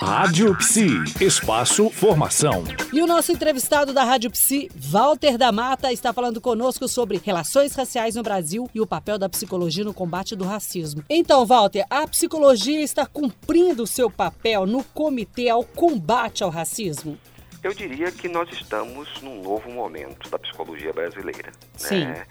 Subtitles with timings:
[0.00, 0.88] Rádio Psi,
[1.20, 2.64] espaço formação.
[2.90, 7.74] E o nosso entrevistado da Rádio Psi, Walter da Mata, está falando conosco sobre relações
[7.74, 11.04] raciais no Brasil e o papel da psicologia no combate do racismo.
[11.08, 17.18] Então, Walter, a psicologia está cumprindo o seu papel no comitê ao combate ao racismo?
[17.62, 21.52] Eu diria que nós estamos num novo momento da psicologia brasileira.
[21.76, 22.06] Sim.
[22.06, 22.26] Né?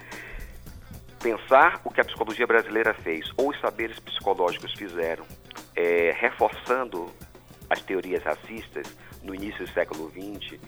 [1.21, 5.23] Pensar o que a psicologia brasileira fez, ou os saberes psicológicos fizeram,
[5.79, 7.09] é, reforçando
[7.69, 8.85] as teorias racistas
[9.23, 10.59] no início do século XX,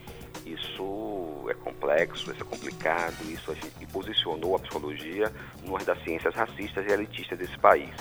[0.45, 3.51] isso é complexo, isso é complicado, isso
[3.91, 5.29] posicionou a psicologia
[5.65, 7.93] numa das ciências racistas e elitistas desse país.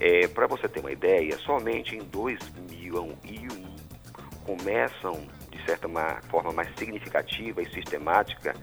[0.00, 3.76] É, Para você ter uma ideia, somente em 2001
[4.44, 5.88] começam, de certa
[6.28, 8.54] forma mais significativa e sistemática,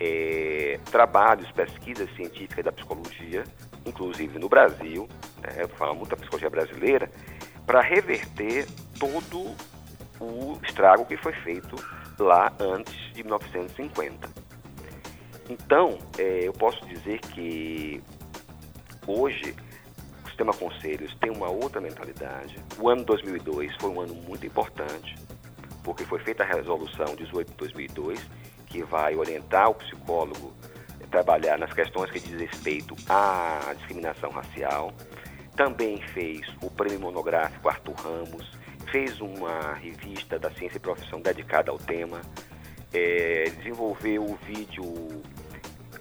[0.00, 3.44] é, trabalhos, pesquisas científicas da psicologia,
[3.84, 5.08] inclusive no Brasil,
[5.40, 7.10] né, eu falo muito da psicologia brasileira,
[7.66, 8.66] para reverter
[8.98, 9.54] todo
[10.20, 11.76] o estrago que foi feito
[12.18, 14.28] lá antes de 1950.
[15.48, 18.02] Então, é, eu posso dizer que
[19.06, 19.54] hoje
[20.24, 22.56] o sistema conselhos tem uma outra mentalidade.
[22.78, 25.14] O ano 2002 foi um ano muito importante,
[25.82, 28.20] porque foi feita a resolução 18 de 2002,
[28.68, 30.54] que vai orientar o psicólogo
[31.10, 34.92] trabalhar nas questões que diz respeito à discriminação racial.
[35.56, 38.56] Também fez o prêmio monográfico Arthur Ramos,
[38.90, 42.20] fez uma revista da ciência e profissão dedicada ao tema,
[42.92, 44.84] é, desenvolveu o vídeo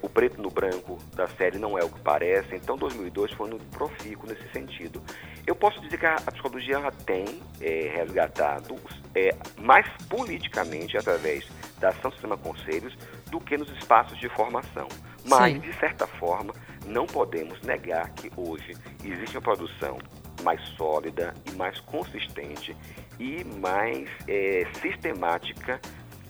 [0.02, 2.56] O Preto no Branco da série Não É o que Parece.
[2.56, 5.02] Então, 2002 foi um profícuo nesse sentido.
[5.46, 7.26] Eu posso dizer que a, a psicologia tem
[7.62, 8.76] é, resgatado
[9.16, 11.48] é, mais politicamente através
[11.80, 12.96] da ação do sistema conselhos
[13.30, 14.88] do que nos espaços de formação.
[15.26, 15.60] Mas, Sim.
[15.60, 16.54] de certa forma,
[16.86, 18.74] não podemos negar que hoje
[19.04, 19.98] existe uma produção
[20.44, 22.76] mais sólida e mais consistente
[23.20, 25.82] e mais é, sistemática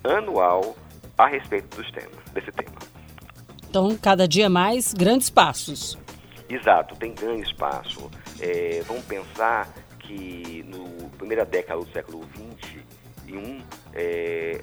[0.03, 0.75] anual
[1.17, 2.77] a respeito dos temas, desse tema.
[3.69, 5.97] Então, cada dia mais grandes passos.
[6.49, 8.09] Exato, tem grande espaço.
[8.39, 9.67] É, vamos pensar
[9.99, 13.61] que no primeira década do século XXI,
[13.93, 14.61] é,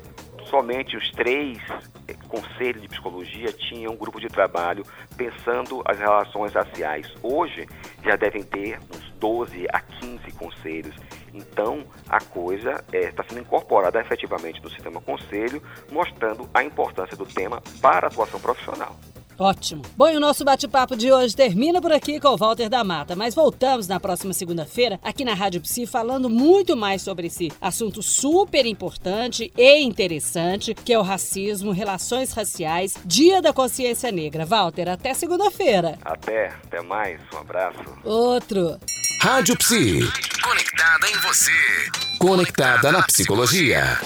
[0.49, 1.59] somente os três
[2.07, 4.85] eh, conselhos de psicologia tinham um grupo de trabalho
[5.17, 7.13] pensando as relações raciais.
[7.23, 7.67] Hoje
[8.03, 10.95] já devem ter uns 12 a 15 conselhos.
[11.35, 17.27] Então a coisa está é, sendo incorporada efetivamente no sistema conselho, mostrando a importância do
[17.27, 18.97] tema para a atuação profissional.
[19.39, 19.83] Ótimo.
[19.97, 23.17] Bom, e o nosso bate-papo de hoje termina por aqui com o Walter da Mata,
[23.17, 28.03] mas voltamos na próxima segunda-feira aqui na Rádio Psi falando muito mais sobre esse assunto
[28.03, 34.47] super importante e interessante, que é o racismo, relações raciais, Dia da Consciência Negra.
[34.47, 35.99] Walter, até segunda-feira.
[36.05, 37.21] Até, até mais.
[37.35, 37.79] Um abraço.
[38.05, 38.79] Outro.
[39.21, 40.34] Rádio Psi.
[40.45, 41.53] Conectada em você.
[42.19, 43.99] Conectada na psicologia.